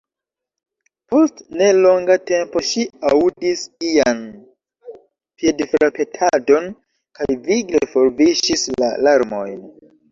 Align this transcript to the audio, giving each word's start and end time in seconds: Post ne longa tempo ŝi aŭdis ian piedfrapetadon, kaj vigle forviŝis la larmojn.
Post 1.13 1.43
ne 1.59 1.67
longa 1.81 2.15
tempo 2.31 2.63
ŝi 2.71 2.87
aŭdis 3.11 3.67
ian 3.91 4.25
piedfrapetadon, 4.89 6.69
kaj 7.21 7.31
vigle 7.51 7.87
forviŝis 7.95 8.69
la 8.83 8.95
larmojn. 9.09 9.59